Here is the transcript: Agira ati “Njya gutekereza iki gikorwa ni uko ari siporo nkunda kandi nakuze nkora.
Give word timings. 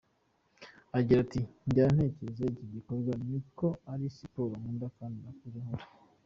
Agira 0.97 1.19
ati 1.25 1.39
“Njya 1.67 1.85
gutekereza 1.95 2.41
iki 2.53 2.65
gikorwa 2.75 3.11
ni 3.25 3.33
uko 3.39 3.65
ari 3.91 4.05
siporo 4.17 4.53
nkunda 4.59 4.87
kandi 4.97 5.17
nakuze 5.23 5.57
nkora. 5.65 5.85